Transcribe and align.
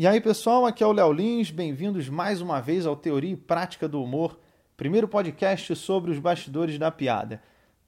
E 0.00 0.06
aí, 0.06 0.20
pessoal, 0.20 0.64
aqui 0.64 0.84
é 0.84 0.86
o 0.86 0.92
Léo 0.92 1.12
Lins, 1.12 1.50
bem-vindos 1.50 2.08
mais 2.08 2.40
uma 2.40 2.60
vez 2.60 2.86
ao 2.86 2.94
Teoria 2.94 3.32
e 3.32 3.36
Prática 3.36 3.88
do 3.88 4.00
Humor, 4.00 4.38
primeiro 4.76 5.08
podcast 5.08 5.74
sobre 5.74 6.12
os 6.12 6.20
bastidores 6.20 6.78
da 6.78 6.88
piada. 6.88 7.42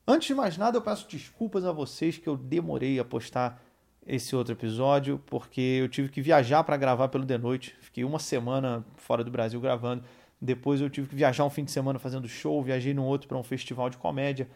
Antes 0.05 0.27
de 0.27 0.35
mais 0.35 0.59
nada, 0.59 0.77
eu 0.77 0.83
peço 0.83 1.07
desculpas 1.09 1.65
a 1.65 1.71
vocês 1.71 2.19
que 2.19 2.29
eu 2.29 2.37
demorei 2.37 2.99
a 2.99 3.05
postar 3.05 3.63
esse 4.05 4.35
outro 4.35 4.55
episódio, 4.55 5.23
porque 5.25 5.61
eu 5.61 5.89
tive 5.89 6.09
que 6.09 6.21
viajar 6.21 6.65
para 6.65 6.77
gravar 6.77 7.07
pelo 7.07 7.25
The 7.25 7.39
Noite. 7.39 7.77
Fiquei 7.79 8.03
uma 8.03 8.19
semana 8.19 8.85
fora 8.97 9.23
do 9.23 9.31
Brasil 9.31 9.61
gravando. 9.61 10.03
Depois 10.41 10.81
eu 10.81 10.91
tive 10.91 11.07
que 11.07 11.15
viajar 11.15 11.45
um 11.45 11.51
fim 11.51 11.63
de 11.63 11.71
semana 11.71 12.01
fazendo 12.01 12.27
show, 12.27 12.61
viajei 12.61 12.93
num 12.93 13.05
outro 13.05 13.29
para 13.29 13.39
um 13.39 13.45
festival 13.45 13.89
de 13.89 13.97
comédia. 13.97 14.49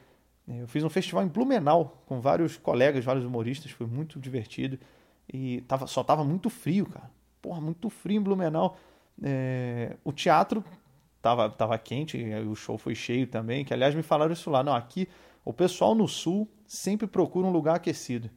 Eu 0.49 0.67
fiz 0.67 0.83
um 0.83 0.91
festival 0.91 1.23
em 1.23 1.29
Blumenau 1.29 2.03
com 2.05 2.21
vários 2.21 2.57
colegas, 2.57 3.05
vários 3.05 3.25
humoristas, 3.25 3.71
foi 3.71 3.87
muito 3.87 4.19
divertido. 4.19 4.77
E 5.33 5.61
tava, 5.69 5.87
só 5.87 6.03
tava 6.03 6.25
muito 6.25 6.51
frio, 6.51 6.87
cara 6.87 7.09
porra, 7.45 7.61
muito 7.61 7.91
frio 7.91 8.17
em 8.17 8.23
Blumenau. 8.23 8.79
É, 9.23 9.99
o 10.03 10.11
teatro 10.11 10.65
tava, 11.21 11.51
tava 11.51 11.77
quente, 11.77 12.17
o 12.51 12.55
show 12.55 12.79
foi 12.79 12.95
cheio 12.95 13.27
também, 13.27 13.67
que 13.67 13.75
aliás 13.75 13.95
me 13.95 14.03
falaram 14.03 14.33
isso 14.33 14.49
lá. 14.49 14.63
Não, 14.63 14.75
aqui 14.75 15.07
o 15.45 15.53
pessoal 15.53 15.95
no 15.95 16.09
sul 16.09 16.49
sempre 16.67 17.07
procura 17.07 17.47
um 17.47 17.53
lugar 17.53 17.77
aquecido. 17.77 18.31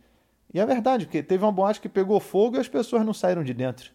E 0.54 0.60
é 0.60 0.66
verdade, 0.66 1.06
porque 1.06 1.24
teve 1.24 1.42
uma 1.46 1.54
boate 1.54 1.80
que 1.80 1.88
pegou 1.88 2.20
fogo 2.20 2.58
e 2.58 2.60
as 2.60 2.68
pessoas 2.68 3.06
não 3.06 3.14
saíram 3.14 3.46
de 3.46 3.54
dentro. 3.54 3.94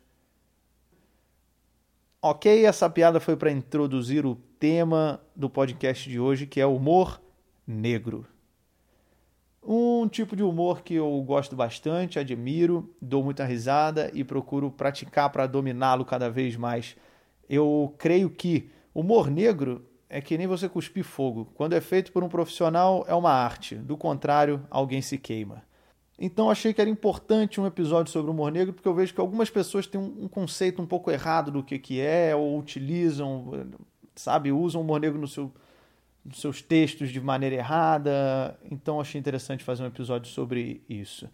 Ok, 2.23 2.65
essa 2.65 2.89
piada 2.89 3.21
foi 3.21 3.37
para 3.37 3.51
introduzir 3.51 4.25
o 4.25 4.37
tema 4.59 5.21
do 5.37 5.51
podcast 5.51 6.09
de 6.09 6.19
hoje, 6.19 6.47
que 6.47 6.59
é 6.59 6.65
humor 6.65 7.21
negro. 7.67 8.27
Um 9.65 10.09
tipo 10.09 10.35
de 10.35 10.43
humor 10.43 10.83
que 10.83 10.95
eu 10.95 11.23
gosto 11.23 11.55
bastante, 11.55 12.19
admiro, 12.19 12.93
dou 13.01 13.23
muita 13.23 13.45
risada 13.45 14.11
e 14.13 14.25
procuro 14.25 14.73
praticar 14.73 15.31
para 15.31 15.47
dominá-lo 15.47 16.05
cada 16.05 16.29
vez 16.29 16.57
mais. 16.57 16.97
Eu 17.49 17.95
creio 17.97 18.29
que 18.29 18.71
humor 18.93 19.31
negro 19.31 19.87
é 20.09 20.21
que 20.21 20.37
nem 20.37 20.49
você 20.49 20.69
cuspir 20.69 21.05
fogo. 21.05 21.49
Quando 21.55 21.75
é 21.75 21.81
feito 21.81 22.11
por 22.11 22.25
um 22.25 22.29
profissional, 22.29 23.05
é 23.07 23.15
uma 23.15 23.31
arte. 23.31 23.77
Do 23.77 23.97
contrário, 23.97 24.67
alguém 24.69 25.01
se 25.01 25.17
queima. 25.17 25.63
Então 26.19 26.51
achei 26.51 26.75
que 26.75 26.81
era 26.81 26.91
importante 26.91 27.61
um 27.61 27.67
episódio 27.67 28.13
sobre 28.13 28.31
humor 28.31 28.51
negro, 28.51 28.73
porque 28.75 28.89
eu 28.89 28.95
vejo 28.95 29.15
que 29.15 29.21
algumas 29.21 29.49
pessoas 29.49 29.87
têm 29.87 30.01
um 30.01 30.29
conceito 30.29 30.83
um 30.83 30.87
pouco 30.87 31.11
errado 31.11 31.51
do 31.51 31.63
que, 31.63 31.79
que 31.79 32.01
é, 32.01 32.35
ou 32.35 32.59
utilizam, 32.59 33.69
sabe, 34.15 34.53
usam 34.53 34.83
humor 34.83 35.01
negro 35.01 35.21
no 35.21 35.29
seu 35.29 35.53
dos 36.25 36.41
seus 36.41 36.63
textos 36.63 37.11
de 37.11 37.21
maneira 37.21 37.57
errada. 37.57 38.59
Então 38.71 39.01
achei 39.01 39.19
interessante 39.19 39.65
fazer 39.65 39.83
um 39.83 39.87
episódio 39.87 40.31
sobre 40.31 40.83
isso. 40.89 41.29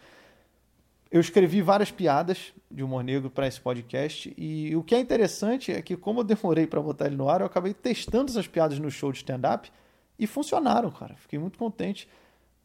Eu 1.10 1.20
escrevi 1.20 1.62
várias 1.62 1.90
piadas 1.90 2.52
de 2.70 2.82
humor 2.82 3.02
negro 3.02 3.30
para 3.30 3.46
esse 3.46 3.60
podcast 3.60 4.32
e 4.36 4.76
o 4.76 4.82
que 4.82 4.94
é 4.94 5.00
interessante 5.00 5.72
é 5.72 5.80
que 5.80 5.96
como 5.96 6.20
eu 6.20 6.24
demorei 6.24 6.66
para 6.66 6.82
botar 6.82 7.06
ele 7.06 7.16
no 7.16 7.28
ar, 7.30 7.40
eu 7.40 7.46
acabei 7.46 7.72
testando 7.72 8.30
essas 8.30 8.46
piadas 8.46 8.78
no 8.78 8.90
show 8.90 9.10
de 9.10 9.18
stand-up 9.18 9.70
e 10.18 10.26
funcionaram, 10.26 10.90
cara. 10.90 11.14
Fiquei 11.16 11.38
muito 11.38 11.58
contente. 11.58 12.08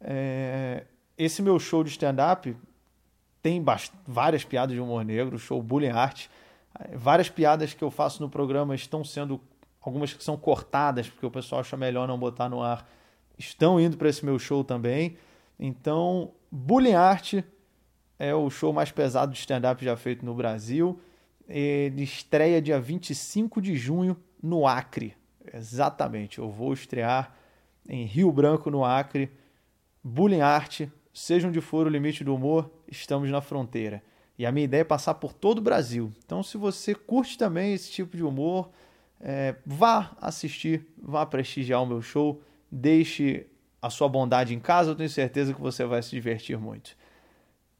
É... 0.02 0.84
Esse 1.18 1.42
meu 1.42 1.58
show 1.58 1.84
de 1.84 1.92
stand-up 1.92 2.56
tem 3.42 3.62
bast... 3.62 3.94
várias 4.06 4.44
piadas 4.44 4.76
de 4.76 4.82
humor 4.82 5.06
negro, 5.06 5.40
show 5.40 5.62
Bullying 5.62 5.90
Art. 5.90 6.28
Várias 6.96 7.30
piadas 7.30 7.74
que 7.74 7.84
eu 7.84 7.92
faço 7.92 8.22
no 8.22 8.30
programa 8.30 8.76
estão 8.76 9.06
sendo 9.06 9.40
algumas 9.84 10.14
que 10.14 10.24
são 10.24 10.38
cortadas, 10.38 11.10
porque 11.10 11.26
o 11.26 11.32
pessoal 11.32 11.62
acha 11.62 11.76
melhor 11.76 12.08
não 12.08 12.18
botar 12.18 12.50
no 12.50 12.62
ar, 12.62 12.90
estão 13.38 13.80
indo 13.80 13.98
para 13.98 14.10
esse 14.10 14.24
meu 14.24 14.40
show 14.40 14.64
também. 14.64 15.18
Então, 15.60 16.32
Bullying 16.50 16.94
Art 16.94 17.34
é 18.18 18.34
o 18.34 18.50
show 18.50 18.72
mais 18.72 18.92
pesado 18.92 19.34
de 19.34 19.40
stand-up 19.40 19.84
já 19.84 19.96
feito 19.96 20.26
no 20.26 20.34
Brasil. 20.34 21.00
Ele 21.48 22.04
estreia 22.04 22.62
dia 22.62 22.80
25 22.80 23.62
de 23.62 23.76
junho 23.76 24.16
no 24.42 24.66
Acre. 24.66 25.16
Exatamente, 25.54 26.40
eu 26.40 26.50
vou 26.50 26.74
estrear 26.74 27.36
em 27.88 28.06
Rio 28.06 28.32
Branco, 28.32 28.72
no 28.72 28.86
Acre. 28.86 29.32
Bullying 30.04 30.42
Art, 30.42 30.82
seja 31.14 31.48
onde 31.48 31.62
for 31.62 31.86
o 31.86 31.90
limite 31.90 32.24
do 32.24 32.34
humor, 32.34 32.70
estamos 32.88 33.30
na 33.30 33.42
fronteira. 33.42 34.02
E 34.38 34.46
a 34.46 34.52
minha 34.52 34.66
ideia 34.66 34.82
é 34.82 34.86
passar 34.86 35.14
por 35.16 35.34
todo 35.34 35.60
o 35.60 35.62
Brasil. 35.62 36.12
Então, 36.26 36.42
se 36.42 36.58
você 36.58 36.96
curte 36.96 37.38
também 37.38 37.74
esse 37.74 37.92
tipo 37.92 38.18
de 38.18 38.24
humor, 38.24 38.70
é, 39.26 39.56
vá 39.66 40.12
assistir, 40.20 40.86
vá 41.02 41.26
prestigiar 41.26 41.82
o 41.82 41.86
meu 41.86 42.02
show, 42.02 42.42
deixe 42.70 43.48
a 43.82 43.90
sua 43.90 44.10
bondade 44.10 44.54
em 44.54 44.60
casa, 44.60 44.92
eu 44.92 44.96
tenho 44.96 45.10
certeza 45.10 45.54
que 45.54 45.62
você 45.62 45.86
vai 45.86 46.04
se 46.04 46.10
divertir 46.10 46.60
muito. 46.60 46.96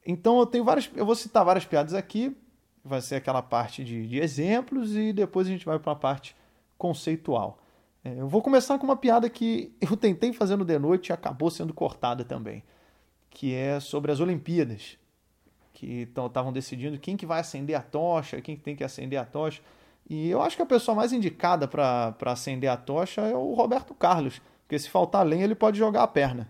Então 0.06 0.38
eu 0.38 0.46
tenho 0.46 0.64
várias, 0.64 0.90
eu 0.96 1.04
vou 1.04 1.14
citar 1.14 1.44
várias 1.44 1.66
piadas 1.66 1.92
aqui, 1.92 2.34
vai 2.82 3.02
ser 3.02 3.16
aquela 3.16 3.42
parte 3.42 3.84
de, 3.84 4.06
de 4.06 4.18
exemplos 4.18 4.96
e 4.96 5.12
depois 5.12 5.46
a 5.46 5.50
gente 5.50 5.66
vai 5.66 5.78
para 5.78 5.92
a 5.92 5.96
parte 5.96 6.34
conceitual. 6.78 7.58
É, 8.02 8.20
eu 8.20 8.28
vou 8.28 8.40
começar 8.40 8.78
com 8.78 8.84
uma 8.84 8.96
piada 8.96 9.28
que 9.28 9.70
eu 9.80 9.96
tentei 9.98 10.32
fazer 10.32 10.56
no 10.56 10.64
The 10.64 10.78
Noite 10.78 11.08
e 11.08 11.12
acabou 11.12 11.50
sendo 11.50 11.74
cortada 11.74 12.24
também, 12.24 12.62
que 13.28 13.54
é 13.54 13.80
sobre 13.80 14.10
as 14.10 14.20
Olimpíadas, 14.20 14.98
que 15.74 16.08
estavam 16.26 16.52
decidindo 16.52 16.98
quem 16.98 17.16
que 17.18 17.26
vai 17.26 17.40
acender 17.40 17.76
a 17.76 17.82
tocha, 17.82 18.40
quem 18.40 18.56
que 18.56 18.62
tem 18.62 18.74
que 18.74 18.84
acender 18.84 19.18
a 19.18 19.24
tocha. 19.26 19.60
E 20.08 20.28
eu 20.28 20.42
acho 20.42 20.56
que 20.56 20.62
a 20.62 20.66
pessoa 20.66 20.94
mais 20.94 21.12
indicada 21.12 21.66
para 21.66 22.14
acender 22.26 22.70
a 22.70 22.76
tocha 22.76 23.22
é 23.22 23.34
o 23.34 23.54
Roberto 23.54 23.94
Carlos, 23.94 24.40
porque 24.62 24.78
se 24.78 24.90
faltar 24.90 25.26
lenha 25.26 25.44
ele 25.44 25.54
pode 25.54 25.78
jogar 25.78 26.02
a 26.02 26.08
perna. 26.08 26.48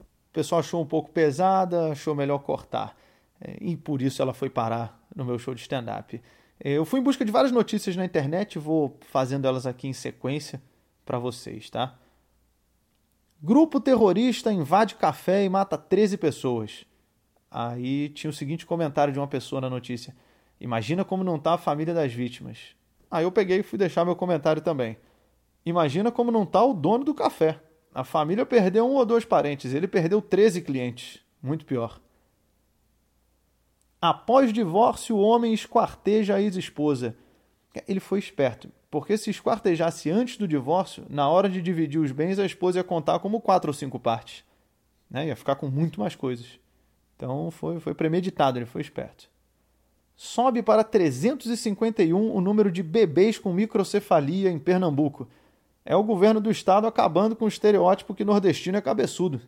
O 0.00 0.32
pessoal 0.32 0.58
achou 0.58 0.82
um 0.82 0.86
pouco 0.86 1.10
pesada, 1.10 1.92
achou 1.92 2.14
melhor 2.14 2.38
cortar. 2.40 2.94
É, 3.40 3.56
e 3.60 3.76
por 3.76 4.02
isso 4.02 4.20
ela 4.20 4.34
foi 4.34 4.50
parar 4.50 5.00
no 5.14 5.24
meu 5.24 5.38
show 5.38 5.54
de 5.54 5.62
stand-up. 5.62 6.20
É, 6.62 6.72
eu 6.72 6.84
fui 6.84 7.00
em 7.00 7.02
busca 7.02 7.24
de 7.24 7.32
várias 7.32 7.52
notícias 7.52 7.96
na 7.96 8.04
internet, 8.04 8.58
vou 8.58 8.98
fazendo 9.08 9.46
elas 9.46 9.66
aqui 9.66 9.88
em 9.88 9.92
sequência 9.92 10.62
para 11.04 11.18
vocês, 11.18 11.70
tá? 11.70 11.98
Grupo 13.42 13.80
terrorista 13.80 14.52
invade 14.52 14.94
café 14.94 15.44
e 15.44 15.48
mata 15.48 15.76
13 15.76 16.16
pessoas. 16.16 16.84
Aí 17.50 18.08
tinha 18.10 18.30
o 18.30 18.34
seguinte 18.34 18.66
comentário 18.66 19.12
de 19.12 19.18
uma 19.18 19.28
pessoa 19.28 19.60
na 19.60 19.70
notícia. 19.70 20.14
Imagina 20.60 21.04
como 21.04 21.22
não 21.22 21.36
está 21.36 21.54
a 21.54 21.58
família 21.58 21.92
das 21.92 22.12
vítimas. 22.12 22.74
Aí 23.10 23.24
eu 23.24 23.32
peguei 23.32 23.60
e 23.60 23.62
fui 23.62 23.78
deixar 23.78 24.04
meu 24.04 24.16
comentário 24.16 24.62
também. 24.62 24.96
Imagina 25.64 26.10
como 26.10 26.30
não 26.30 26.44
está 26.44 26.64
o 26.64 26.72
dono 26.72 27.04
do 27.04 27.14
café. 27.14 27.60
A 27.94 28.04
família 28.04 28.44
perdeu 28.44 28.86
um 28.86 28.94
ou 28.94 29.06
dois 29.06 29.24
parentes, 29.24 29.72
ele 29.72 29.88
perdeu 29.88 30.20
13 30.20 30.62
clientes. 30.62 31.20
Muito 31.42 31.64
pior. 31.64 32.00
Após 34.00 34.52
divórcio, 34.52 35.16
o 35.16 35.20
homem 35.20 35.52
esquarteja 35.52 36.34
a 36.34 36.40
ex-esposa. 36.40 37.16
Ele 37.86 38.00
foi 38.00 38.18
esperto, 38.18 38.70
porque 38.90 39.16
se 39.18 39.30
esquartejasse 39.30 40.10
antes 40.10 40.36
do 40.38 40.48
divórcio, 40.48 41.04
na 41.10 41.28
hora 41.28 41.48
de 41.48 41.60
dividir 41.60 42.00
os 42.00 42.12
bens, 42.12 42.38
a 42.38 42.46
esposa 42.46 42.78
ia 42.78 42.84
contar 42.84 43.18
como 43.18 43.40
quatro 43.40 43.70
ou 43.70 43.74
cinco 43.74 43.98
partes. 43.98 44.44
Né? 45.10 45.28
Ia 45.28 45.36
ficar 45.36 45.56
com 45.56 45.68
muito 45.68 46.00
mais 46.00 46.14
coisas. 46.14 46.58
Então 47.16 47.50
foi, 47.50 47.80
foi 47.80 47.94
premeditado, 47.94 48.58
ele 48.58 48.66
foi 48.66 48.80
esperto 48.80 49.28
sobe 50.16 50.62
para 50.62 50.82
351 50.82 52.34
o 52.34 52.40
número 52.40 52.72
de 52.72 52.82
bebês 52.82 53.38
com 53.38 53.52
microcefalia 53.52 54.50
em 54.50 54.58
Pernambuco. 54.58 55.28
É 55.84 55.94
o 55.94 56.02
governo 56.02 56.40
do 56.40 56.50
estado 56.50 56.86
acabando 56.86 57.36
com 57.36 57.44
o 57.44 57.48
estereótipo 57.48 58.14
que 58.14 58.24
nordestino 58.24 58.78
é 58.78 58.80
cabeçudo. 58.80 59.40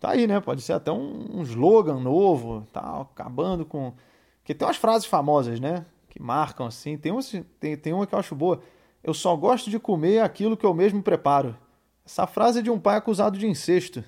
Tá 0.00 0.10
aí, 0.10 0.26
né? 0.26 0.40
Pode 0.40 0.62
ser 0.62 0.72
até 0.72 0.90
um, 0.90 1.38
um 1.38 1.42
slogan 1.42 2.00
novo, 2.00 2.66
tá 2.72 3.00
acabando 3.00 3.64
com. 3.64 3.94
Porque 4.38 4.54
tem 4.54 4.66
umas 4.66 4.76
frases 4.76 5.06
famosas, 5.06 5.60
né? 5.60 5.86
Que 6.08 6.20
marcam 6.20 6.66
assim. 6.66 6.96
Tem 6.96 7.12
uma, 7.12 7.20
tem, 7.60 7.76
tem 7.76 7.92
uma 7.92 8.06
que 8.06 8.14
eu 8.14 8.18
acho 8.18 8.34
boa. 8.34 8.60
Eu 9.02 9.14
só 9.14 9.36
gosto 9.36 9.70
de 9.70 9.78
comer 9.78 10.20
aquilo 10.20 10.56
que 10.56 10.66
eu 10.66 10.74
mesmo 10.74 11.02
preparo. 11.02 11.56
Essa 12.04 12.26
frase 12.26 12.58
é 12.58 12.62
de 12.62 12.70
um 12.70 12.78
pai 12.78 12.96
acusado 12.96 13.38
de 13.38 13.46
incesto. 13.46 14.02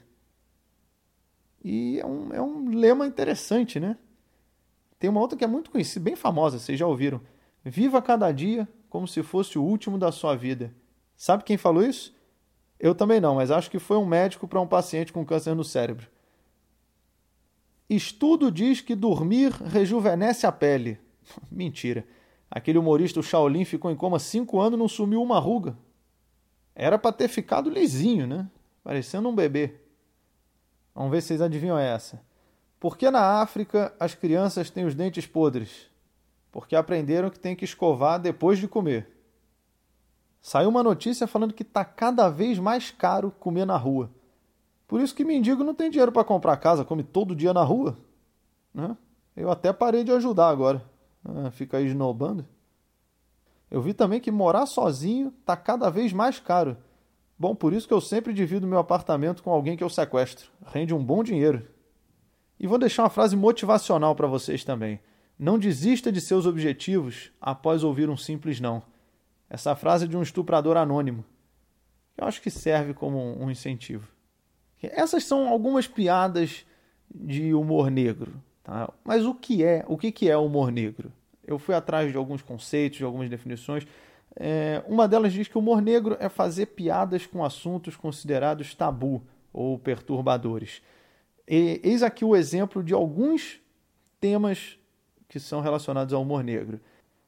E 1.65 2.01
é 2.01 2.07
um, 2.07 2.35
é 2.35 2.43
um 2.43 2.71
lema 2.71 3.07
interessante, 3.07 3.79
né? 3.81 3.97
Tem 4.99 5.09
uma 5.09 5.21
outra 5.21 5.39
que 5.39 5.45
é 5.45 5.47
muito 5.47 5.71
conhecida, 5.71 6.05
bem 6.05 6.17
famosa, 6.17 6.59
vocês 6.59 6.79
já 6.79 6.87
ouviram. 6.87 7.21
Viva 7.65 8.03
cada 8.03 8.31
dia 8.33 8.69
como 8.89 9.07
se 9.07 9.23
fosse 9.23 9.59
o 9.59 9.63
último 9.63 9.99
da 9.99 10.11
sua 10.11 10.35
vida. 10.35 10.75
Sabe 11.17 11.45
quem 11.45 11.57
falou 11.57 11.85
isso? 11.85 12.15
Eu 12.79 12.95
também 12.95 13.21
não, 13.21 13.37
mas 13.37 13.51
acho 13.51 13.71
que 13.71 13.79
foi 13.79 13.97
um 13.97 14.07
médico 14.07 14.47
para 14.47 14.61
um 14.61 14.67
paciente 14.67 15.13
com 15.13 15.25
câncer 15.25 15.55
no 15.55 15.65
cérebro. 15.65 16.07
Estudo 17.89 18.53
diz 18.53 18.81
que 18.81 18.95
dormir 18.95 19.51
rejuvenesce 19.53 20.47
a 20.47 20.53
pele. 20.53 20.99
Mentira. 21.51 22.07
Aquele 22.51 22.79
humorista, 22.79 23.21
o 23.21 23.23
Shaolin, 23.23 23.65
ficou 23.65 23.91
em 23.91 23.97
coma 23.97 24.19
cinco 24.19 24.61
anos 24.61 24.79
e 24.79 24.81
não 24.81 24.89
sumiu 24.89 25.23
uma 25.23 25.39
ruga. 25.39 25.77
Era 26.75 26.99
para 26.99 27.13
ter 27.13 27.29
ficado 27.29 27.69
lisinho, 27.69 28.27
né? 28.27 28.49
Parecendo 28.83 29.29
um 29.29 29.35
bebê. 29.35 29.75
Vamos 30.95 31.11
ver 31.11 31.21
se 31.21 31.29
vocês 31.29 31.43
adivinham 31.43 31.79
essa. 31.79 32.23
Por 32.81 32.97
que 32.97 33.11
na 33.11 33.41
África 33.41 33.93
as 33.99 34.15
crianças 34.15 34.71
têm 34.71 34.85
os 34.85 34.95
dentes 34.95 35.27
podres? 35.27 35.89
Porque 36.53 36.77
aprenderam 36.77 37.31
que 37.31 37.39
tem 37.39 37.57
que 37.57 37.65
escovar 37.65 38.21
depois 38.21 38.59
de 38.59 38.69
comer. 38.69 39.09
Saiu 40.41 40.69
uma 40.69 40.83
notícia 40.83 41.27
falando 41.27 41.53
que 41.53 41.63
está 41.63 41.85
cada 41.85 42.29
vez 42.29 42.59
mais 42.59 42.91
caro 42.91 43.33
comer 43.33 43.67
na 43.67 43.77
rua. 43.77 44.11
Por 44.87 45.01
isso 45.01 45.15
que 45.15 45.25
mendigo 45.25 45.65
não 45.65 45.75
tem 45.75 45.91
dinheiro 45.91 46.13
para 46.13 46.25
comprar 46.25 46.57
casa, 46.57 46.85
come 46.85 47.03
todo 47.03 47.35
dia 47.35 47.53
na 47.53 47.63
rua. 47.63 47.99
Né? 48.73 48.97
Eu 49.37 49.51
até 49.51 49.73
parei 49.73 50.05
de 50.05 50.13
ajudar 50.13 50.49
agora. 50.49 50.83
Ah, 51.25 51.51
fica 51.51 51.77
aí 51.77 51.87
esnobando. 51.87 52.47
Eu 53.71 53.83
vi 53.83 53.93
também 53.93 54.21
que 54.21 54.31
morar 54.31 54.65
sozinho 54.67 55.33
tá 55.45 55.57
cada 55.57 55.91
vez 55.91 56.13
mais 56.13 56.39
caro. 56.39 56.77
Bom, 57.39 57.55
por 57.55 57.73
isso 57.73 57.87
que 57.87 57.93
eu 57.93 58.01
sempre 58.01 58.33
divido 58.33 58.67
meu 58.67 58.79
apartamento 58.79 59.43
com 59.43 59.51
alguém 59.51 59.77
que 59.77 59.85
eu 59.85 59.91
sequestro. 59.91 60.51
Rende 60.67 60.95
um 60.95 61.05
bom 61.05 61.23
dinheiro. 61.23 61.67
E 62.59 62.67
vou 62.67 62.79
deixar 62.79 63.05
uma 63.05 63.11
frase 63.11 63.37
motivacional 63.37 64.15
para 64.15 64.27
vocês 64.27 64.65
também. 64.65 65.01
Não 65.39 65.59
desista 65.59 66.11
de 66.11 66.21
seus 66.21 66.47
objetivos 66.47 67.31
após 67.41 67.85
ouvir 67.85 68.11
um 68.11 68.17
simples 68.17 68.61
não. 68.61 68.83
Essa 69.49 69.77
frase 69.77 70.05
é 70.05 70.09
de 70.09 70.17
um 70.17 70.23
estuprador 70.23 70.77
anônimo. 70.77 71.25
Eu 72.17 72.27
acho 72.27 72.43
que 72.43 72.51
serve 72.51 72.93
como 72.93 73.41
um 73.41 73.51
incentivo. 73.51 74.09
Essas 74.83 75.25
são 75.25 75.49
algumas 75.49 75.87
piadas 75.87 76.67
de 77.15 77.55
humor 77.55 77.91
negro. 77.91 78.33
Tá? 78.65 78.93
Mas 79.05 79.25
o 79.25 79.35
que 79.35 79.65
é? 79.65 79.85
O 79.89 79.97
que, 79.97 80.11
que 80.11 80.29
é 80.29 80.37
humor 80.37 80.71
negro? 80.71 81.13
Eu 81.47 81.59
fui 81.59 81.75
atrás 81.75 82.11
de 82.11 82.19
alguns 82.19 82.43
conceitos, 82.43 82.99
de 82.99 83.05
algumas 83.05 83.31
definições. 83.31 83.87
É, 84.37 84.83
uma 84.87 85.09
delas 85.09 85.33
diz 85.33 85.49
que 85.49 85.57
o 85.57 85.61
humor 85.61 85.81
negro 85.81 86.17
é 86.21 86.29
fazer 86.29 86.67
piadas 86.67 87.27
com 87.27 87.45
assuntos 87.45 87.97
considerados 87.97 88.75
tabu 88.75 89.23
ou 89.53 89.79
perturbadores. 89.79 90.83
Eis 91.51 92.03
aqui 92.03 92.27
o 92.27 92.37
exemplo 92.37 92.85
de 92.85 92.93
alguns 92.93 93.59
temas 94.21 94.79
que 95.27 95.41
são 95.41 95.63
relacionados 95.63 96.13
ao 96.13 96.21
humor 96.21 96.45
negro: 96.45 96.79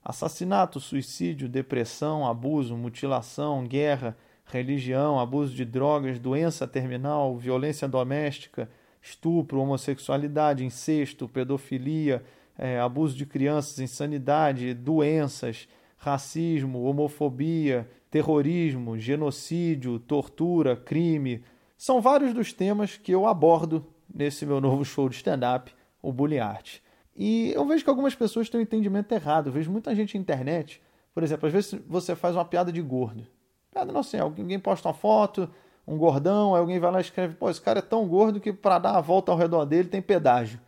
assassinato, 0.04 0.78
suicídio, 0.78 1.48
depressão, 1.48 2.26
abuso, 2.26 2.76
mutilação, 2.76 3.64
guerra, 3.66 4.14
religião, 4.44 5.18
abuso 5.18 5.54
de 5.54 5.64
drogas, 5.64 6.18
doença 6.18 6.66
terminal, 6.66 7.34
violência 7.38 7.88
doméstica, 7.88 8.68
estupro, 9.00 9.58
homossexualidade, 9.58 10.66
incesto, 10.66 11.26
pedofilia, 11.26 12.22
é, 12.58 12.78
abuso 12.78 13.16
de 13.16 13.24
crianças, 13.24 13.78
insanidade, 13.78 14.74
doenças, 14.74 15.66
racismo, 15.96 16.82
homofobia, 16.82 17.88
terrorismo, 18.10 18.98
genocídio, 18.98 19.98
tortura, 19.98 20.76
crime. 20.76 21.42
São 21.78 22.02
vários 22.02 22.34
dos 22.34 22.52
temas 22.52 22.98
que 22.98 23.12
eu 23.12 23.26
abordo 23.26 23.86
nesse 24.14 24.44
meu 24.46 24.60
novo 24.60 24.84
show 24.84 25.08
de 25.08 25.16
stand-up, 25.16 25.72
o 26.02 26.12
Bully 26.12 26.38
Art. 26.38 26.78
E 27.16 27.52
eu 27.52 27.66
vejo 27.66 27.84
que 27.84 27.90
algumas 27.90 28.14
pessoas 28.14 28.48
têm 28.48 28.60
um 28.60 28.62
entendimento 28.62 29.12
errado. 29.12 29.48
Eu 29.48 29.52
vejo 29.52 29.70
muita 29.70 29.94
gente 29.94 30.16
na 30.16 30.20
internet, 30.22 30.80
por 31.12 31.22
exemplo, 31.22 31.46
às 31.46 31.52
vezes 31.52 31.80
você 31.86 32.14
faz 32.14 32.34
uma 32.34 32.44
piada 32.44 32.72
de 32.72 32.80
gordo. 32.80 33.26
Piada 33.70 33.92
não 33.92 34.02
sei, 34.02 34.20
alguém 34.20 34.58
posta 34.58 34.88
uma 34.88 34.94
foto, 34.94 35.48
um 35.86 35.96
gordão, 35.98 36.54
aí 36.54 36.60
alguém 36.60 36.78
vai 36.78 36.90
lá 36.90 36.98
e 36.98 37.02
escreve, 37.02 37.34
pô, 37.34 37.50
esse 37.50 37.60
cara 37.60 37.80
é 37.80 37.82
tão 37.82 38.06
gordo 38.06 38.40
que 38.40 38.52
para 38.52 38.78
dar 38.78 38.96
a 38.96 39.00
volta 39.00 39.32
ao 39.32 39.38
redor 39.38 39.64
dele 39.64 39.88
tem 39.88 40.00
pedágio. 40.00 40.60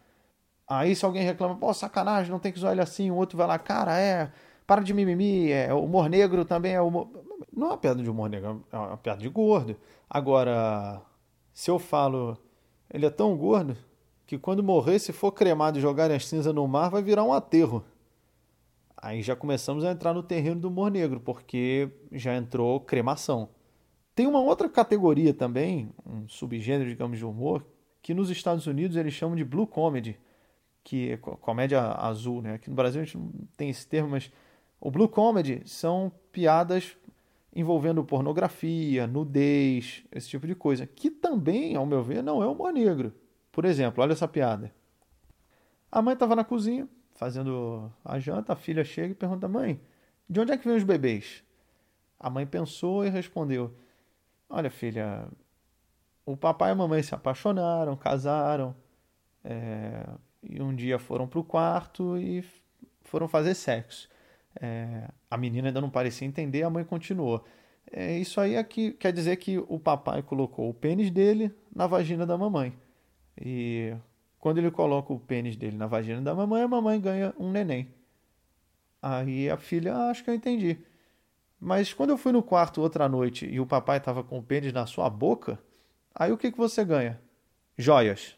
Aí 0.68 0.94
se 0.94 1.04
alguém 1.04 1.22
reclama, 1.22 1.56
pô, 1.56 1.72
sacanagem, 1.72 2.30
não 2.30 2.38
tem 2.38 2.52
que 2.52 2.58
zoar 2.58 2.72
ele 2.72 2.80
assim, 2.80 3.10
o 3.10 3.16
outro 3.16 3.36
vai 3.36 3.46
lá, 3.46 3.58
cara, 3.58 3.98
é, 3.98 4.30
para 4.66 4.80
de 4.82 4.92
mimimi, 4.94 5.50
é, 5.50 5.72
humor 5.72 6.08
negro 6.08 6.44
também 6.44 6.74
é 6.74 6.80
humor... 6.80 7.08
Não 7.52 7.66
é 7.66 7.70
uma 7.70 7.78
piada 7.78 8.02
de 8.02 8.08
humor 8.08 8.30
negro, 8.30 8.64
é 8.72 8.76
uma 8.76 8.96
piada 8.96 9.20
de 9.20 9.28
gordo. 9.28 9.76
Agora, 10.08 11.02
se 11.52 11.70
eu 11.70 11.78
falo, 11.78 12.38
ele 12.92 13.06
é 13.06 13.10
tão 13.10 13.36
gordo 13.36 13.76
que 14.26 14.38
quando 14.38 14.62
morrer, 14.62 14.98
se 14.98 15.12
for 15.12 15.32
cremado 15.32 15.78
e 15.78 15.82
jogar 15.82 16.10
as 16.10 16.26
cinzas 16.26 16.54
no 16.54 16.66
mar, 16.68 16.90
vai 16.90 17.02
virar 17.02 17.24
um 17.24 17.32
aterro. 17.32 17.84
Aí 18.96 19.22
já 19.22 19.34
começamos 19.34 19.84
a 19.84 19.90
entrar 19.90 20.14
no 20.14 20.22
terreno 20.22 20.60
do 20.60 20.68
humor 20.68 20.90
negro, 20.90 21.18
porque 21.18 21.90
já 22.12 22.36
entrou 22.36 22.78
cremação. 22.80 23.48
Tem 24.14 24.26
uma 24.26 24.40
outra 24.40 24.68
categoria 24.68 25.32
também, 25.32 25.90
um 26.06 26.28
subgênero, 26.28 26.88
digamos, 26.88 27.18
de 27.18 27.24
humor, 27.24 27.66
que 28.02 28.12
nos 28.12 28.30
Estados 28.30 28.66
Unidos 28.66 28.96
eles 28.96 29.14
chamam 29.14 29.34
de 29.34 29.44
blue 29.44 29.66
comedy, 29.66 30.18
que 30.84 31.12
é 31.12 31.16
comédia 31.16 31.80
azul, 31.80 32.42
né? 32.42 32.54
Aqui 32.54 32.68
no 32.68 32.76
Brasil 32.76 33.00
a 33.00 33.04
gente 33.04 33.16
não 33.16 33.32
tem 33.56 33.70
esse 33.70 33.86
termo, 33.86 34.10
mas 34.10 34.30
o 34.80 34.90
blue 34.90 35.08
comedy 35.08 35.62
são 35.64 36.12
piadas 36.30 36.96
envolvendo 37.54 38.04
pornografia, 38.04 39.06
nudez, 39.06 40.04
esse 40.10 40.28
tipo 40.28 40.46
de 40.46 40.54
coisa, 40.54 40.86
que 40.86 41.10
também, 41.10 41.76
ao 41.76 41.84
meu 41.84 42.02
ver, 42.02 42.22
não 42.22 42.42
é 42.42 42.46
humor 42.46 42.72
negro. 42.72 43.12
Por 43.50 43.64
exemplo, 43.64 44.02
olha 44.02 44.12
essa 44.12 44.26
piada. 44.26 44.72
A 45.90 46.00
mãe 46.00 46.14
estava 46.14 46.34
na 46.34 46.44
cozinha, 46.44 46.88
fazendo 47.14 47.92
a 48.02 48.18
janta, 48.18 48.54
a 48.54 48.56
filha 48.56 48.82
chega 48.82 49.12
e 49.12 49.14
pergunta: 49.14 49.46
Mãe, 49.46 49.80
de 50.28 50.40
onde 50.40 50.52
é 50.52 50.56
que 50.56 50.66
vêm 50.66 50.76
os 50.76 50.84
bebês? 50.84 51.44
A 52.18 52.30
mãe 52.30 52.46
pensou 52.46 53.04
e 53.04 53.10
respondeu: 53.10 53.76
Olha, 54.48 54.70
filha, 54.70 55.28
o 56.24 56.36
papai 56.36 56.70
e 56.70 56.72
a 56.72 56.74
mamãe 56.74 57.02
se 57.02 57.14
apaixonaram, 57.14 57.94
casaram, 57.96 58.74
é, 59.44 60.08
e 60.42 60.62
um 60.62 60.74
dia 60.74 60.98
foram 60.98 61.28
para 61.28 61.38
o 61.38 61.44
quarto 61.44 62.16
e 62.16 62.42
foram 63.02 63.28
fazer 63.28 63.54
sexo. 63.54 64.08
É, 64.60 65.08
a 65.30 65.36
menina 65.36 65.68
ainda 65.68 65.80
não 65.80 65.90
parecia 65.90 66.26
entender, 66.26 66.62
a 66.62 66.70
mãe 66.70 66.84
continuou. 66.84 67.44
É, 67.90 68.18
isso 68.18 68.40
aí 68.40 68.54
é 68.54 68.64
que, 68.64 68.92
quer 68.92 69.12
dizer 69.12 69.36
que 69.36 69.58
o 69.58 69.78
papai 69.78 70.22
colocou 70.22 70.68
o 70.68 70.74
pênis 70.74 71.10
dele 71.10 71.52
na 71.74 71.86
vagina 71.86 72.26
da 72.26 72.38
mamãe. 72.38 72.72
E 73.40 73.94
quando 74.38 74.58
ele 74.58 74.70
coloca 74.70 75.12
o 75.12 75.18
pênis 75.18 75.56
dele 75.56 75.76
na 75.76 75.86
vagina 75.86 76.20
da 76.20 76.34
mamãe, 76.34 76.62
a 76.62 76.68
mamãe 76.68 77.00
ganha 77.00 77.34
um 77.38 77.50
neném. 77.50 77.88
Aí 79.00 79.50
a 79.50 79.56
filha, 79.56 79.94
ah, 79.94 80.10
acho 80.10 80.22
que 80.22 80.30
eu 80.30 80.34
entendi. 80.34 80.78
Mas 81.58 81.92
quando 81.92 82.10
eu 82.10 82.18
fui 82.18 82.32
no 82.32 82.42
quarto 82.42 82.80
outra 82.80 83.08
noite 83.08 83.46
e 83.46 83.60
o 83.60 83.66
papai 83.66 83.98
estava 83.98 84.22
com 84.24 84.38
o 84.38 84.42
pênis 84.42 84.72
na 84.72 84.86
sua 84.86 85.08
boca, 85.08 85.58
aí 86.14 86.32
o 86.32 86.38
que, 86.38 86.50
que 86.50 86.58
você 86.58 86.84
ganha? 86.84 87.20
Joias. 87.76 88.36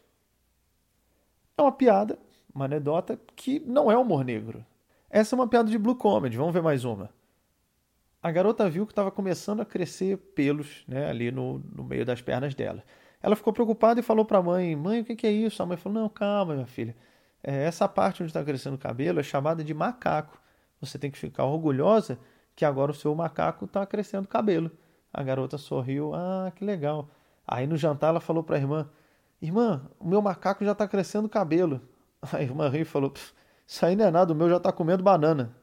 É 1.57 1.61
uma 1.61 1.71
piada, 1.71 2.19
uma 2.53 2.65
anedota 2.65 3.19
que 3.35 3.59
não 3.59 3.91
é 3.91 3.97
humor 3.97 4.23
negro. 4.23 4.65
Essa 5.15 5.33
é 5.33 5.37
uma 5.37 5.47
piada 5.47 5.71
de 5.71 5.77
blue 5.77 5.95
comedy. 5.95 6.35
Vamos 6.35 6.53
ver 6.53 6.61
mais 6.61 6.83
uma. 6.83 7.09
A 8.21 8.29
garota 8.29 8.69
viu 8.69 8.85
que 8.85 8.91
estava 8.91 9.09
começando 9.09 9.61
a 9.61 9.65
crescer 9.65 10.17
pelos 10.17 10.83
né, 10.85 11.09
ali 11.09 11.31
no, 11.31 11.59
no 11.73 11.85
meio 11.85 12.05
das 12.05 12.21
pernas 12.21 12.53
dela. 12.53 12.83
Ela 13.23 13.33
ficou 13.37 13.53
preocupada 13.53 13.97
e 13.97 14.03
falou 14.03 14.25
para 14.25 14.39
a 14.39 14.43
mãe: 14.43 14.75
Mãe, 14.75 14.99
o 14.99 15.05
que 15.05 15.25
é 15.25 15.31
isso? 15.31 15.63
A 15.63 15.65
mãe 15.65 15.77
falou: 15.77 16.01
Não, 16.01 16.09
calma, 16.09 16.55
minha 16.55 16.67
filha. 16.67 16.93
É, 17.41 17.63
essa 17.63 17.87
parte 17.87 18.23
onde 18.23 18.29
está 18.29 18.43
crescendo 18.43 18.75
o 18.75 18.77
cabelo 18.77 19.21
é 19.21 19.23
chamada 19.23 19.63
de 19.63 19.73
macaco. 19.73 20.37
Você 20.81 20.99
tem 20.99 21.09
que 21.09 21.17
ficar 21.17 21.45
orgulhosa 21.45 22.19
que 22.53 22.65
agora 22.65 22.91
o 22.91 22.93
seu 22.93 23.15
macaco 23.15 23.63
está 23.63 23.85
crescendo 23.85 24.27
cabelo. 24.27 24.69
A 25.13 25.23
garota 25.23 25.57
sorriu: 25.57 26.13
Ah, 26.13 26.51
que 26.53 26.65
legal. 26.65 27.09
Aí 27.47 27.65
no 27.65 27.77
jantar 27.77 28.09
ela 28.09 28.19
falou 28.19 28.43
para 28.43 28.57
a 28.57 28.59
irmã: 28.59 28.89
Irmã, 29.41 29.89
o 29.97 30.05
meu 30.05 30.21
macaco 30.21 30.65
já 30.65 30.73
está 30.73 30.85
crescendo 30.85 31.29
cabelo. 31.29 31.79
A 32.33 32.41
irmã 32.41 32.67
riu 32.67 32.81
e 32.81 32.85
falou: 32.85 33.13
Isso 33.67 33.85
aí 33.85 33.95
não 33.95 34.05
é 34.05 34.11
nada, 34.11 34.31
o 34.31 34.35
meu 34.35 34.49
já 34.49 34.57
está 34.57 34.71
comendo 34.71 35.03
banana. 35.03 35.55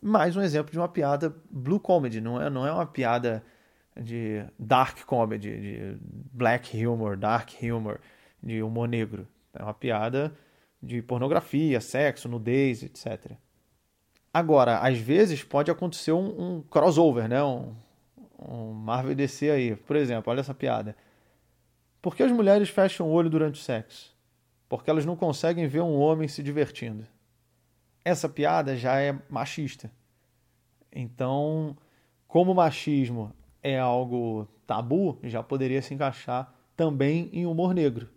Mais 0.00 0.36
um 0.36 0.40
exemplo 0.40 0.72
de 0.72 0.78
uma 0.78 0.88
piada 0.88 1.34
blue 1.50 1.78
comedy, 1.78 2.20
não 2.20 2.40
é, 2.40 2.50
não 2.50 2.66
é 2.66 2.72
uma 2.72 2.86
piada 2.86 3.44
de 3.96 4.44
dark 4.58 5.04
comedy, 5.04 5.50
de 5.60 5.96
black 6.32 6.84
humor, 6.86 7.16
dark 7.16 7.50
humor, 7.62 8.00
de 8.42 8.62
humor 8.62 8.88
negro. 8.88 9.28
É 9.52 9.62
uma 9.62 9.74
piada 9.74 10.34
de 10.82 11.02
pornografia, 11.02 11.80
sexo, 11.80 12.28
nudez, 12.28 12.82
etc. 12.82 13.32
Agora, 14.32 14.78
às 14.78 14.98
vezes 14.98 15.44
pode 15.44 15.70
acontecer 15.70 16.12
um, 16.12 16.56
um 16.56 16.62
crossover, 16.62 17.28
né? 17.28 17.42
Um, 17.42 17.74
um 18.38 18.72
Marvel 18.72 19.14
DC 19.14 19.50
aí. 19.50 19.76
Por 19.76 19.94
exemplo, 19.94 20.32
olha 20.32 20.40
essa 20.40 20.54
piada. 20.54 20.96
Por 22.00 22.16
que 22.16 22.22
as 22.22 22.32
mulheres 22.32 22.68
fecham 22.68 23.06
o 23.06 23.12
olho 23.12 23.30
durante 23.30 23.60
o 23.60 23.62
sexo? 23.62 24.11
Porque 24.72 24.88
elas 24.88 25.04
não 25.04 25.14
conseguem 25.14 25.68
ver 25.68 25.82
um 25.82 25.98
homem 25.98 26.26
se 26.26 26.42
divertindo. 26.42 27.06
Essa 28.02 28.26
piada 28.26 28.74
já 28.74 28.98
é 28.98 29.14
machista. 29.28 29.92
Então, 30.90 31.76
como 32.26 32.54
machismo 32.54 33.34
é 33.62 33.78
algo 33.78 34.48
tabu, 34.66 35.18
já 35.24 35.42
poderia 35.42 35.82
se 35.82 35.92
encaixar 35.92 36.54
também 36.74 37.28
em 37.34 37.44
humor 37.44 37.74
negro. 37.74 38.08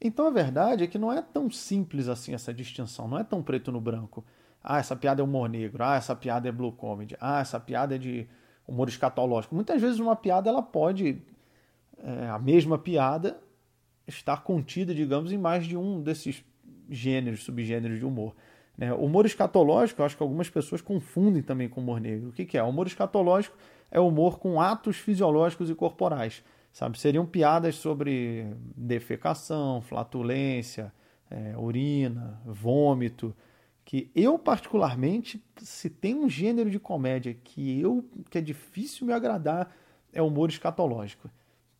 Então 0.00 0.26
a 0.28 0.30
verdade 0.30 0.84
é 0.84 0.86
que 0.86 0.96
não 0.96 1.12
é 1.12 1.20
tão 1.20 1.50
simples 1.50 2.08
assim 2.08 2.32
essa 2.32 2.54
distinção, 2.54 3.06
não 3.06 3.18
é 3.18 3.22
tão 3.22 3.42
preto 3.42 3.70
no 3.70 3.82
branco. 3.82 4.24
Ah, 4.64 4.78
essa 4.78 4.96
piada 4.96 5.20
é 5.20 5.24
humor 5.24 5.46
negro, 5.46 5.84
ah, 5.84 5.96
essa 5.96 6.16
piada 6.16 6.48
é 6.48 6.52
blue 6.52 6.72
comedy, 6.72 7.18
ah, 7.20 7.40
essa 7.40 7.60
piada 7.60 7.96
é 7.96 7.98
de 7.98 8.26
humor 8.66 8.88
escatológico. 8.88 9.54
Muitas 9.54 9.78
vezes 9.78 10.00
uma 10.00 10.16
piada 10.16 10.48
ela 10.48 10.62
pode, 10.62 11.22
é, 11.98 12.30
a 12.30 12.38
mesma 12.38 12.78
piada, 12.78 13.38
estar 14.10 14.42
contida, 14.42 14.94
digamos, 14.94 15.32
em 15.32 15.38
mais 15.38 15.66
de 15.66 15.76
um 15.76 16.02
desses 16.02 16.44
gêneros, 16.88 17.42
subgêneros 17.42 17.98
de 17.98 18.04
humor. 18.04 18.34
Né? 18.76 18.92
Humor 18.92 19.26
escatológico, 19.26 20.00
eu 20.00 20.06
acho 20.06 20.16
que 20.16 20.22
algumas 20.22 20.50
pessoas 20.50 20.80
confundem 20.80 21.42
também 21.42 21.68
com 21.68 21.80
humor 21.80 22.00
negro. 22.00 22.30
O 22.30 22.32
que, 22.32 22.44
que 22.44 22.58
é? 22.58 22.62
O 22.62 22.68
humor 22.68 22.86
escatológico 22.86 23.56
é 23.90 24.00
humor 24.00 24.38
com 24.38 24.60
atos 24.60 24.96
fisiológicos 24.96 25.70
e 25.70 25.74
corporais. 25.74 26.42
Sabe? 26.72 26.98
Seriam 26.98 27.26
piadas 27.26 27.74
sobre 27.76 28.46
defecação, 28.76 29.80
flatulência, 29.82 30.92
é, 31.30 31.56
urina, 31.56 32.40
vômito. 32.44 33.34
Que 33.84 34.10
eu, 34.14 34.38
particularmente, 34.38 35.42
se 35.58 35.90
tem 35.90 36.14
um 36.14 36.28
gênero 36.28 36.70
de 36.70 36.78
comédia 36.78 37.34
que 37.34 37.80
eu 37.80 38.08
que 38.30 38.38
é 38.38 38.40
difícil 38.40 39.06
me 39.06 39.12
agradar, 39.12 39.74
é 40.12 40.22
humor 40.22 40.48
escatológico. 40.48 41.28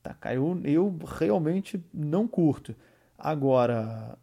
Tá, 0.03 0.17
eu, 0.35 0.61
eu 0.65 0.99
realmente 1.19 1.83
não 1.93 2.27
curto. 2.27 2.75
Agora, 3.19 4.19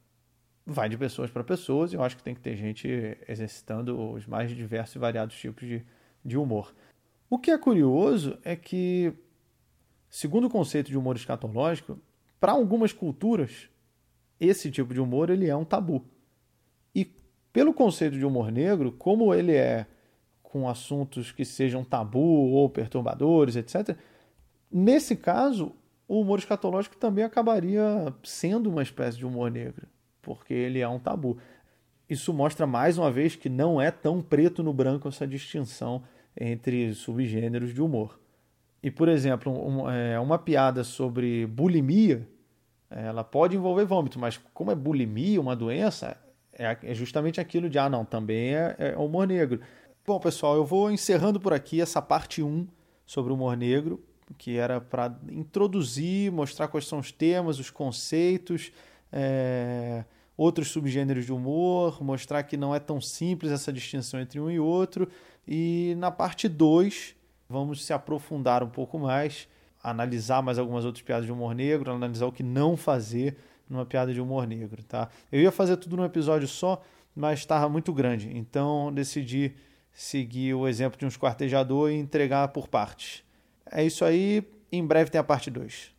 vai 0.66 0.90
de 0.90 0.98
pessoas 0.98 1.30
para 1.30 1.44
pessoas, 1.44 1.94
e 1.94 1.96
eu 1.96 2.04
acho 2.04 2.18
que 2.18 2.24
tem 2.24 2.34
que 2.34 2.42
ter 2.42 2.56
gente 2.56 2.88
exercitando 3.28 4.12
os 4.12 4.26
mais 4.26 4.52
diversos 4.52 4.96
e 4.96 5.00
variados 5.00 5.38
tipos 5.38 5.68
de, 5.68 5.86
de 6.26 6.38
humor. 6.38 6.74
O 7.30 7.38
que 7.38 7.52
é 7.52 7.58
curioso 7.58 8.38
é 8.44 8.56
que, 8.56 9.14
segundo 10.10 10.48
o 10.48 10.50
conceito 10.50 10.88
de 10.88 10.98
humor 10.98 11.16
escatológico, 11.16 12.00
para 12.40 12.54
algumas 12.54 12.92
culturas, 12.92 13.70
esse 14.40 14.72
tipo 14.72 14.94
de 14.94 15.00
humor 15.00 15.30
ele 15.30 15.48
é 15.48 15.56
um 15.56 15.66
tabu. 15.66 16.04
E 16.94 17.06
pelo 17.54 17.74
conceito 17.74 18.18
de 18.18 18.26
humor 18.26 18.52
negro, 18.52 18.92
como 18.92 19.34
ele 19.34 19.54
é 19.54 19.86
com 20.42 20.68
assuntos 20.68 21.32
que 21.32 21.46
sejam 21.46 21.84
tabu 21.84 22.20
ou 22.20 22.70
perturbadores, 22.70 23.56
etc., 23.56 23.98
nesse 24.72 25.16
caso, 25.16 25.74
o 26.08 26.22
humor 26.22 26.40
escatológico 26.40 26.96
também 26.98 27.24
acabaria 27.24 28.14
sendo 28.24 28.70
uma 28.70 28.82
espécie 28.82 29.18
de 29.18 29.26
humor 29.26 29.52
negro, 29.52 29.88
porque 30.22 30.54
ele 30.54 30.80
é 30.80 30.88
um 30.88 31.00
tabu. 31.00 31.38
Isso 32.10 32.34
mostra 32.34 32.66
mais 32.66 32.98
uma 32.98 33.12
vez 33.12 33.36
que 33.36 33.50
não 33.50 33.82
é 33.82 33.92
tão 33.92 34.22
preto 34.22 34.64
no 34.64 34.72
branco 34.72 35.10
essa 35.10 35.28
distinção 35.28 36.04
entre 36.40 36.94
subgêneros 36.94 37.74
de 37.74 37.82
humor. 37.82 38.20
E, 38.82 38.90
por 38.90 39.10
exemplo, 39.10 39.52
um, 39.52 39.90
é, 39.90 40.20
uma 40.20 40.38
piada 40.38 40.84
sobre 40.84 41.46
bulimia, 41.48 42.28
ela 42.90 43.24
pode 43.24 43.58
envolver 43.58 43.84
vômito, 43.84 44.18
mas 44.18 44.38
como 44.54 44.72
é 44.72 44.76
bulimia, 44.76 45.42
uma 45.42 45.56
doença, 45.56 46.16
é, 46.54 46.78
é 46.82 46.94
justamente 46.94 47.42
aquilo 47.42 47.70
de, 47.70 47.78
ah, 47.78 47.90
não, 47.90 48.06
também 48.06 48.56
é, 48.56 48.76
é 48.78 48.98
humor 48.98 49.28
negro. 49.28 49.60
Bom, 50.06 50.20
pessoal, 50.20 50.56
eu 50.56 50.64
vou 50.64 50.90
encerrando 50.90 51.38
por 51.38 51.52
aqui 51.52 51.82
essa 51.82 52.02
parte 52.02 52.42
1 52.42 52.66
sobre 53.06 53.34
o 53.34 53.36
humor 53.36 53.58
negro 53.58 54.02
que 54.38 54.58
era 54.58 54.82
para 54.82 55.18
introduzir, 55.30 56.32
mostrar 56.32 56.68
quais 56.68 56.88
são 56.88 57.00
os 57.00 57.12
temas, 57.12 57.60
os 57.60 57.70
conceitos, 57.70 58.72
é, 59.12 60.04
outros 60.36 60.70
subgêneros 60.70 61.26
de 61.26 61.34
humor, 61.34 62.04
mostrar 62.04 62.44
que 62.44 62.58
não 62.58 62.74
é 62.76 62.80
tão 62.80 63.00
simples 63.00 63.52
essa 63.52 63.72
distinção 63.72 64.20
entre 64.20 64.40
um 64.40 64.50
e 64.50 64.60
outro. 64.60 65.08
E 65.48 65.96
na 65.98 66.12
parte 66.12 66.48
2, 66.48 67.16
vamos 67.50 67.86
se 67.86 67.94
aprofundar 67.94 68.64
um 68.64 68.70
pouco 68.70 69.00
mais, 69.00 69.48
analisar 69.82 70.42
mais 70.42 70.60
algumas 70.60 70.86
outras 70.86 71.04
piadas 71.04 71.26
de 71.26 71.32
humor 71.32 71.56
negro, 71.56 71.92
analisar 71.92 72.26
o 72.26 72.32
que 72.32 72.44
não 72.44 72.76
fazer 72.76 73.38
numa 73.70 73.86
piada 73.86 74.14
de 74.14 74.22
humor 74.22 74.48
negro, 74.48 74.84
tá? 74.84 75.10
Eu 75.32 75.42
ia 75.42 75.52
fazer 75.52 75.78
tudo 75.78 75.98
num 75.98 76.06
episódio 76.06 76.48
só, 76.48 76.82
mas 77.16 77.40
estava 77.40 77.68
muito 77.68 77.92
grande, 77.94 78.30
então 78.38 78.94
decidi 78.94 79.56
seguir 79.92 80.54
o 80.54 80.68
exemplo 80.68 80.98
de 80.98 81.06
um 81.06 81.08
esquartejador 81.08 81.90
e 81.92 81.96
entregar 81.96 82.48
por 82.50 82.68
partes. 82.68 83.24
É 83.72 83.84
isso 83.84 84.04
aí. 84.06 84.44
Em 84.72 84.86
breve 84.86 85.10
tem 85.10 85.20
a 85.20 85.24
parte 85.24 85.50
2. 85.50 85.92